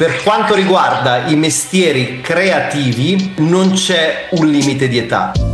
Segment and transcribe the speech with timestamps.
[0.00, 5.49] Per quanto riguarda i mestieri creativi, non c'è un limite di età.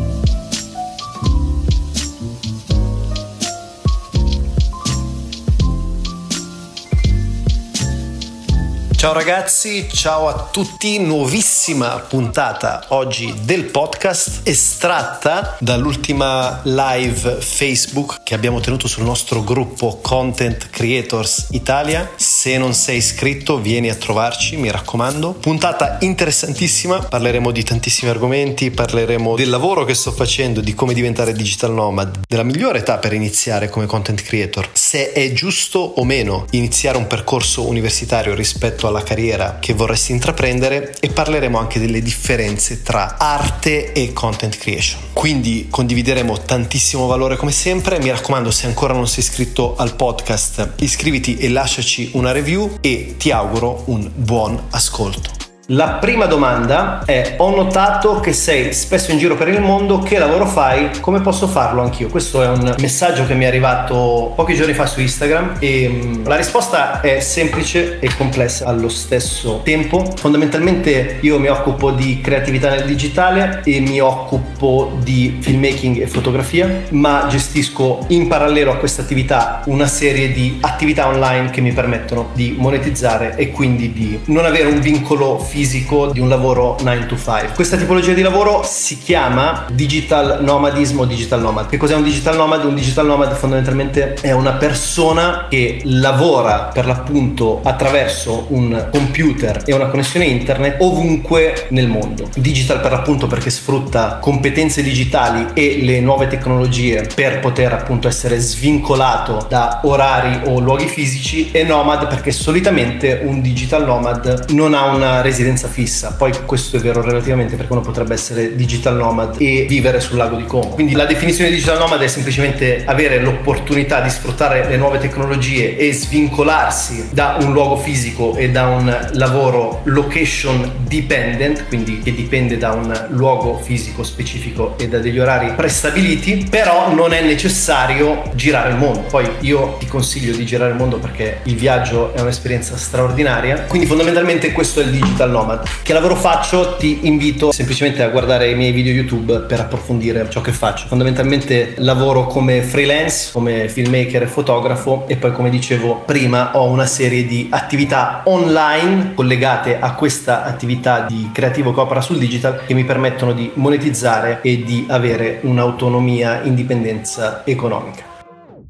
[9.06, 18.34] Ciao ragazzi, ciao a tutti, nuovissima puntata oggi del podcast estratta dall'ultima live Facebook che
[18.34, 22.11] abbiamo tenuto sul nostro gruppo Content Creators Italia.
[22.16, 25.34] Se non sei iscritto vieni a trovarci, mi raccomando.
[25.34, 31.32] Puntata interessantissima, parleremo di tantissimi argomenti, parleremo del lavoro che sto facendo, di come diventare
[31.32, 36.47] digital nomad, della migliore età per iniziare come content creator, se è giusto o meno
[36.50, 42.83] iniziare un percorso universitario rispetto alla carriera che vorresti intraprendere e parleremo anche delle differenze
[42.83, 45.00] tra arte e content creation.
[45.12, 50.75] Quindi condivideremo tantissimo valore come sempre, mi raccomando se ancora non sei iscritto al podcast
[50.81, 55.45] iscriviti e lasciaci una review e ti auguro un buon ascolto.
[55.70, 60.17] La prima domanda è: Ho notato che sei spesso in giro per il mondo, che
[60.17, 60.91] lavoro fai?
[61.00, 62.08] Come posso farlo anch'io?
[62.08, 66.25] Questo è un messaggio che mi è arrivato pochi giorni fa su Instagram e mm,
[66.25, 70.08] la risposta è semplice e complessa allo stesso tempo.
[70.17, 76.83] Fondamentalmente io mi occupo di creatività nel digitale e mi occupo di filmmaking e fotografia,
[76.91, 82.28] ma gestisco in parallelo a questa attività una serie di attività online che mi permettono
[82.34, 87.07] di monetizzare e quindi di non avere un vincolo fisico fisico di un lavoro 9
[87.07, 87.53] to 5.
[87.55, 91.67] Questa tipologia di lavoro si chiama digital nomadismo digital nomad.
[91.71, 92.63] Che cos'è un digital nomad?
[92.67, 99.73] Un digital nomad fondamentalmente è una persona che lavora per l'appunto attraverso un computer e
[99.73, 102.29] una connessione internet ovunque nel mondo.
[102.37, 108.39] Digital per l'appunto perché sfrutta competenze digitali e le nuove tecnologie per poter appunto essere
[108.39, 114.85] svincolato da orari o luoghi fisici e nomad perché solitamente un digital nomad non ha
[114.85, 116.12] una residenza residenza fissa.
[116.12, 120.36] Poi questo è vero relativamente perché uno potrebbe essere digital nomad e vivere sul lago
[120.36, 120.69] di Como.
[120.69, 125.77] Quindi la definizione di digital nomad è semplicemente avere l'opportunità di sfruttare le nuove tecnologie
[125.77, 132.58] e svincolarsi da un luogo fisico e da un lavoro location dependent, quindi che dipende
[132.58, 138.70] da un luogo fisico specifico e da degli orari prestabiliti, però non è necessario girare
[138.70, 139.00] il mondo.
[139.08, 143.62] Poi io ti consiglio di girare il mondo perché il viaggio è un'esperienza straordinaria.
[143.62, 145.35] Quindi fondamentalmente questo è il digital nomad.
[145.82, 146.76] Che lavoro faccio?
[146.76, 150.86] Ti invito semplicemente a guardare i miei video YouTube per approfondire ciò che faccio.
[150.86, 156.86] Fondamentalmente lavoro come freelance, come filmmaker e fotografo e poi come dicevo prima ho una
[156.86, 162.74] serie di attività online collegate a questa attività di creativo che opera sul digital che
[162.74, 168.16] mi permettono di monetizzare e di avere un'autonomia, indipendenza economica.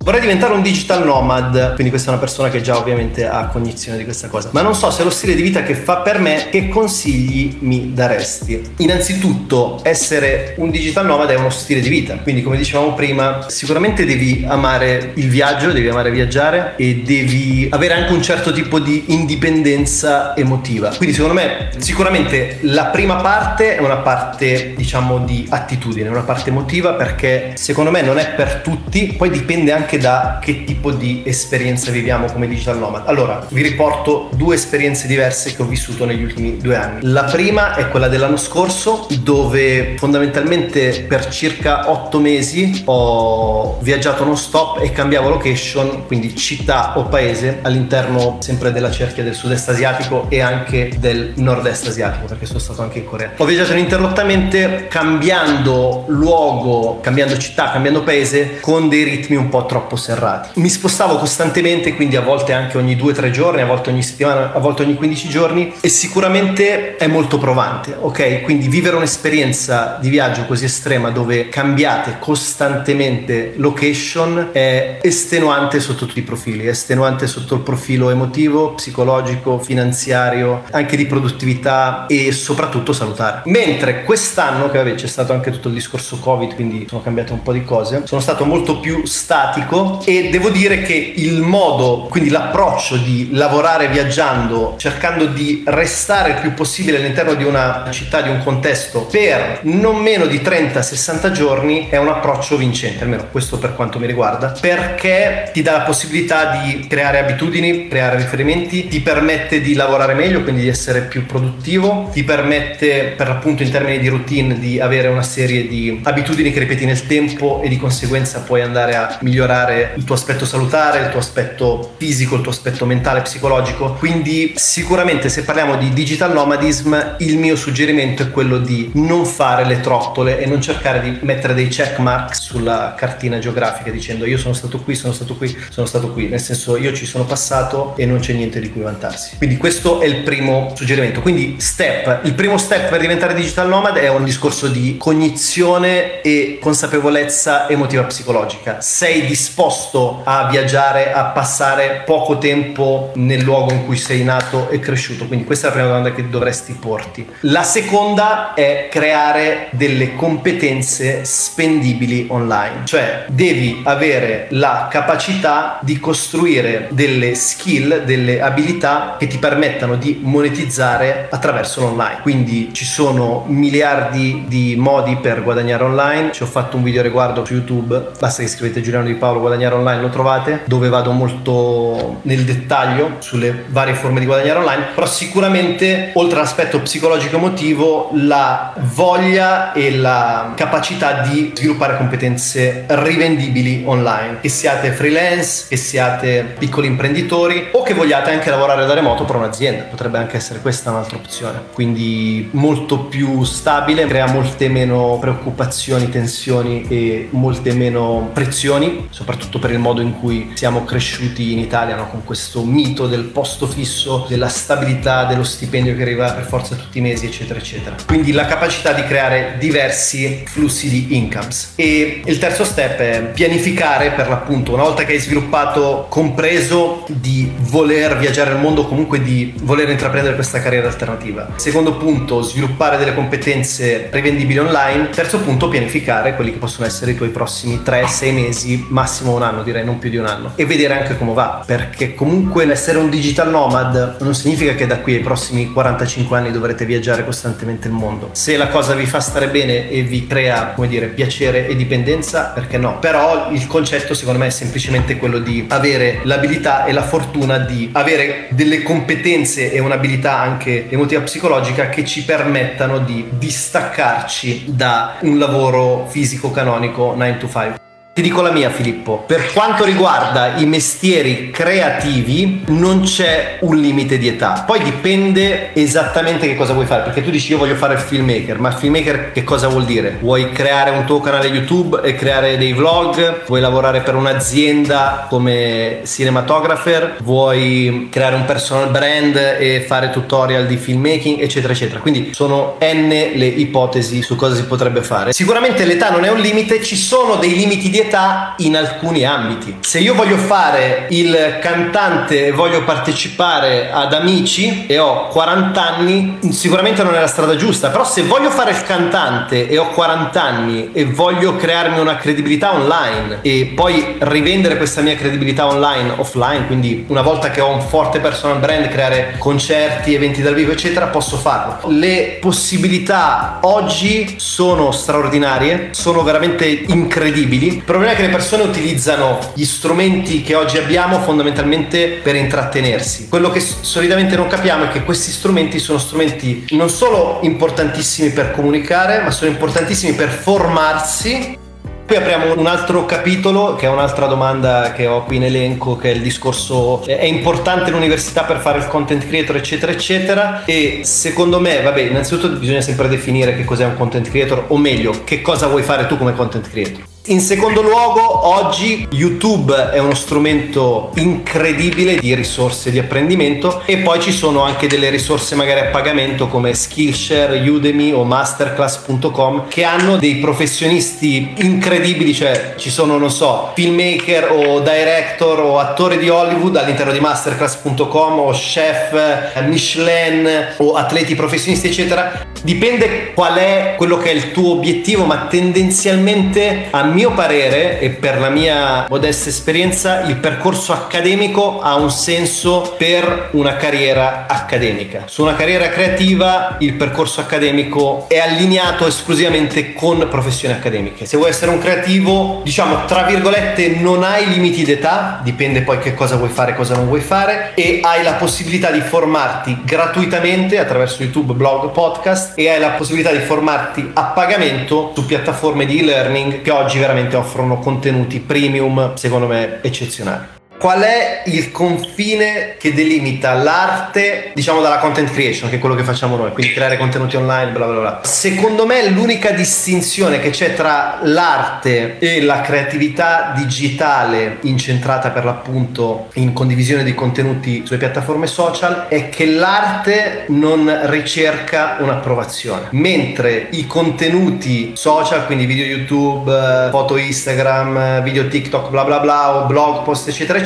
[0.06, 3.98] Vorrei diventare un digital nomad, quindi questa è una persona che già ovviamente ha cognizione
[3.98, 4.50] di questa cosa.
[4.52, 7.56] Ma non so se è lo stile di vita che fa per me, che consigli
[7.62, 8.74] mi daresti?
[8.76, 14.04] Innanzitutto, essere un digital nomad è uno stile di vita, quindi come dicevamo prima, sicuramente
[14.04, 19.06] devi amare il viaggio, devi amare viaggiare e devi avere anche un certo tipo di
[19.08, 20.90] indipendenza emotiva.
[20.90, 26.50] Quindi secondo me sicuramente la prima parte è una parte diciamo di attitudine, una parte
[26.50, 30.92] emotiva perché secondo me non è per tutti, poi dipende anche anche da che tipo
[30.92, 33.02] di esperienza viviamo come digital nomad.
[33.06, 37.00] Allora, vi riporto due esperienze diverse che ho vissuto negli ultimi due anni.
[37.02, 44.36] La prima è quella dell'anno scorso, dove fondamentalmente per circa otto mesi ho viaggiato non
[44.36, 50.26] stop e cambiavo location, quindi città o paese all'interno sempre della cerchia del sud-est asiatico
[50.28, 53.32] e anche del nord-est asiatico, perché sono stato anche in Corea.
[53.36, 59.85] Ho viaggiato ininterrottamente cambiando luogo, cambiando città, cambiando paese con dei ritmi un po' troppo
[59.86, 60.60] troppo serrati.
[60.60, 64.58] Mi spostavo costantemente, quindi a volte anche ogni 2-3 giorni, a volte ogni settimana, a
[64.58, 68.42] volte ogni 15 giorni e sicuramente è molto provante, ok?
[68.42, 76.18] Quindi vivere un'esperienza di viaggio così estrema dove cambiate costantemente location è estenuante sotto tutti
[76.18, 82.92] i profili, è estenuante sotto il profilo emotivo, psicologico, finanziario, anche di produttività e soprattutto
[82.92, 83.42] salutare.
[83.44, 87.42] Mentre quest'anno, che vabbè c'è stato anche tutto il discorso Covid, quindi sono cambiate un
[87.42, 92.06] po' di cose, sono stato molto più statico pratico e devo dire che il modo,
[92.08, 98.22] quindi l'approccio di lavorare viaggiando, cercando di restare il più possibile all'interno di una città,
[98.22, 103.58] di un contesto per non meno di 30-60 giorni è un approccio vincente, almeno questo
[103.58, 109.00] per quanto mi riguarda, perché ti dà la possibilità di creare abitudini, creare riferimenti, ti
[109.00, 113.98] permette di lavorare meglio, quindi di essere più produttivo, ti permette per l'appunto in termini
[113.98, 118.40] di routine di avere una serie di abitudini che ripeti nel tempo e di conseguenza
[118.40, 122.52] puoi andare a migliorare migliorare il tuo aspetto salutare, il tuo aspetto fisico, il tuo
[122.52, 123.94] aspetto mentale, psicologico.
[123.94, 129.64] Quindi sicuramente se parliamo di digital nomadism, il mio suggerimento è quello di non fare
[129.64, 134.38] le trottole e non cercare di mettere dei check mark sulla cartina geografica dicendo io
[134.38, 137.94] sono stato qui, sono stato qui, sono stato qui, nel senso io ci sono passato
[137.96, 139.36] e non c'è niente di cui vantarsi.
[139.36, 141.20] Quindi questo è il primo suggerimento.
[141.20, 146.58] Quindi step, il primo step per diventare digital nomad è un discorso di cognizione e
[146.60, 148.80] consapevolezza emotiva psicologica.
[148.80, 154.80] Sei disposto a viaggiare, a passare poco tempo nel luogo in cui sei nato e
[154.80, 155.26] cresciuto?
[155.26, 157.24] Quindi questa è la prima domanda che dovresti porti.
[157.42, 166.88] La seconda è creare delle competenze spendibili online, cioè devi avere la capacità di costruire
[166.90, 172.18] delle skill, delle abilità che ti permettano di monetizzare attraverso l'online.
[172.22, 176.32] Quindi ci sono miliardi di modi per guadagnare online.
[176.32, 178.08] Ci ho fatto un video riguardo su YouTube.
[178.18, 183.16] Basta che scrivete Giuliano Di Paolo guadagnare online, lo trovate, dove vado molto nel dettaglio
[183.18, 184.84] sulle varie forme di guadagnare online.
[184.94, 193.82] Però sicuramente, oltre all'aspetto psicologico emotivo, la voglia e la capacità di sviluppare competenze rivendibili
[193.86, 194.40] online.
[194.40, 199.36] Che siate freelance, che siate piccoli imprenditori o che vogliate anche lavorare da remoto per
[199.36, 199.84] un'azienda.
[199.84, 201.62] Potrebbe anche essere questa un'altra opzione.
[201.72, 209.25] Quindi molto più stabile, crea molte meno preoccupazioni, tensioni e molte meno prezioni, soprattutto
[209.58, 212.08] per il modo in cui siamo cresciuti in Italia, no?
[212.08, 216.98] con questo mito del posto fisso, della stabilità, dello stipendio che arriva per forza tutti
[216.98, 217.96] i mesi, eccetera, eccetera.
[218.06, 221.72] Quindi la capacità di creare diversi flussi di incomes.
[221.76, 227.50] E il terzo step è pianificare per l'appunto, una volta che hai sviluppato, compreso di
[227.58, 231.52] voler viaggiare al mondo, comunque di voler intraprendere questa carriera alternativa.
[231.56, 235.10] Secondo punto, sviluppare delle competenze rivendibili online.
[235.10, 239.62] Terzo punto, pianificare quelli che possono essere i tuoi prossimi 3-6 mesi, massimo un anno,
[239.62, 240.52] direi non più di un anno.
[240.54, 244.98] E vedere anche come va, perché comunque essere un digital nomad non significa che da
[244.98, 248.30] qui ai prossimi 45 anni dovrete viaggiare costantemente il mondo.
[248.32, 252.52] Se la cosa vi fa stare bene e vi crea, come dire, piacere e dipendenza,
[252.54, 252.98] perché no?
[252.98, 257.90] Però il concetto secondo me è semplicemente quello di avere l'abilità e la fortuna di
[257.92, 265.38] avere delle competenze e un'abilità anche emotiva psicologica che ci permettano di distaccarci da un
[265.38, 267.85] lavoro fisico canonico 9 to 5.
[268.16, 274.16] Ti dico la mia Filippo, per quanto riguarda i mestieri creativi non c'è un limite
[274.16, 277.92] di età, poi dipende esattamente che cosa vuoi fare, perché tu dici io voglio fare
[277.92, 280.16] il filmmaker, ma il filmmaker che cosa vuol dire?
[280.18, 283.44] Vuoi creare un tuo canale YouTube e creare dei vlog?
[283.44, 287.16] Vuoi lavorare per un'azienda come cinematographer?
[287.22, 292.00] Vuoi creare un personal brand e fare tutorial di filmmaking, eccetera, eccetera.
[292.00, 295.34] Quindi sono n le ipotesi su cosa si potrebbe fare.
[295.34, 299.24] Sicuramente l'età non è un limite, ci sono dei limiti di età età in alcuni
[299.24, 299.76] ambiti.
[299.80, 306.38] Se io voglio fare il cantante e voglio partecipare ad Amici e ho 40 anni,
[306.50, 310.42] sicuramente non è la strada giusta, però se voglio fare il cantante e ho 40
[310.42, 316.66] anni e voglio crearmi una credibilità online e poi rivendere questa mia credibilità online, offline,
[316.66, 321.06] quindi una volta che ho un forte personal brand, creare concerti, eventi dal vivo, eccetera,
[321.06, 321.88] posso farlo.
[321.90, 327.82] Le possibilità oggi sono straordinarie, sono veramente incredibili.
[327.84, 333.28] Però problema è che le persone utilizzano gli strumenti che oggi abbiamo fondamentalmente per intrattenersi.
[333.28, 338.50] Quello che solitamente non capiamo è che questi strumenti sono strumenti non solo importantissimi per
[338.50, 341.64] comunicare, ma sono importantissimi per formarsi
[342.06, 346.12] poi apriamo un altro capitolo, che è un'altra domanda che ho qui in elenco, che
[346.12, 350.64] è il discorso è importante l'università per fare il content creator, eccetera, eccetera.
[350.66, 355.24] E secondo me, vabbè, innanzitutto bisogna sempre definire che cos'è un content creator, o meglio,
[355.24, 357.14] che cosa vuoi fare tu come content creator.
[357.28, 364.20] In secondo luogo, oggi YouTube è uno strumento incredibile di risorse di apprendimento e poi
[364.20, 370.18] ci sono anche delle risorse magari a pagamento come Skillshare, Udemy o masterclass.com che hanno
[370.18, 376.76] dei professionisti incredibili, cioè ci sono, non so, filmmaker o director o attori di Hollywood
[376.76, 382.44] all'interno di masterclass.com o chef, Michelin o atleti professionisti, eccetera.
[382.62, 388.10] Dipende qual è quello che è il tuo obiettivo, ma tendenzialmente a mio parere e
[388.10, 395.22] per la mia modesta esperienza il percorso accademico ha un senso per una carriera accademica.
[395.24, 401.24] Su una carriera creativa il percorso accademico è allineato esclusivamente con professioni accademiche.
[401.24, 406.12] Se vuoi essere un creativo, diciamo tra virgolette, non hai limiti d'età, dipende poi che
[406.12, 410.78] cosa vuoi fare e cosa non vuoi fare e hai la possibilità di formarti gratuitamente
[410.78, 416.00] attraverso YouTube, blog, podcast e hai la possibilità di formarti a pagamento su piattaforme di
[416.00, 420.55] e-learning che oggi veramente offrono contenuti premium, secondo me, eccezionali.
[420.78, 426.02] Qual è il confine che delimita l'arte, diciamo, dalla content creation, che è quello che
[426.02, 428.20] facciamo noi, quindi creare contenuti online, bla bla bla.
[428.22, 436.28] Secondo me l'unica distinzione che c'è tra l'arte e la creatività digitale incentrata per l'appunto
[436.34, 443.86] in condivisione di contenuti sulle piattaforme social è che l'arte non ricerca un'approvazione, mentre i
[443.86, 450.28] contenuti social, quindi video YouTube, foto Instagram, video TikTok, bla bla bla, o blog post,
[450.28, 450.64] eccetera, eccetera,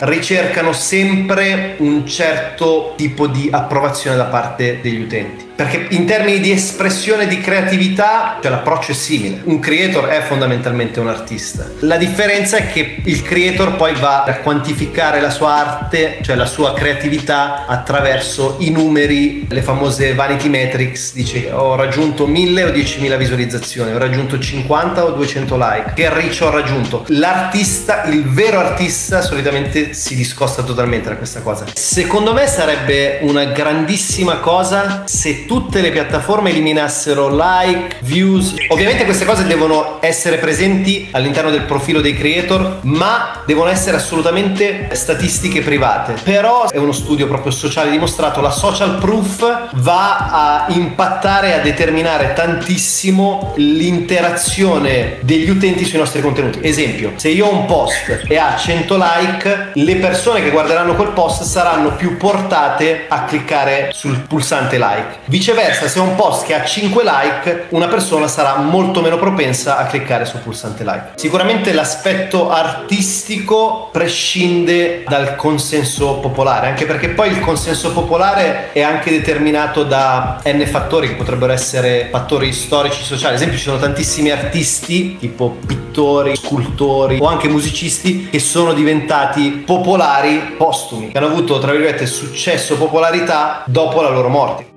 [0.00, 5.52] ricercano sempre un certo tipo di approvazione da parte degli utenti.
[5.56, 9.40] Perché in termini di espressione di creatività, cioè l'approccio è simile.
[9.44, 11.70] Un creator è fondamentalmente un artista.
[11.80, 16.46] La differenza è che il creator poi va a quantificare la sua arte, cioè la
[16.46, 21.12] sua creatività, attraverso i numeri, le famose vanity metrics.
[21.14, 25.92] Dice ho raggiunto 1000 o 10.000 visualizzazioni, ho raggiunto 50 o 200 like.
[25.94, 27.04] Che reach ho raggiunto?
[27.08, 31.66] L'artista, il vero artista, solitamente si discosta totalmente da questa cosa.
[31.74, 38.54] Secondo me sarebbe una grandissima cosa se tutte le piattaforme eliminassero like, views.
[38.68, 44.88] Ovviamente queste cose devono essere presenti all'interno del profilo dei creator, ma devono essere assolutamente
[44.92, 46.14] statistiche private.
[46.22, 52.32] Però è uno studio proprio sociale dimostrato, la social proof va a impattare, a determinare
[52.34, 56.60] tantissimo l'interazione degli utenti sui nostri contenuti.
[56.62, 61.08] Esempio, se io ho un post e ha 100 like, le persone che guarderanno quel
[61.08, 66.64] post saranno più portate a cliccare sul pulsante like Viceversa, se un post che ha
[66.64, 71.10] 5 like, una persona sarà molto meno propensa a cliccare sul pulsante like.
[71.16, 79.10] Sicuramente l'aspetto artistico prescinde dal consenso popolare, anche perché poi il consenso popolare è anche
[79.10, 83.34] determinato da n fattori che potrebbero essere fattori storici, sociali.
[83.34, 89.64] Ad esempio, ci sono tantissimi artisti, tipo pittori, scultori o anche musicisti, che sono diventati
[89.66, 94.73] popolari postumi, che hanno avuto, tra virgolette, successo, popolarità dopo la loro morte.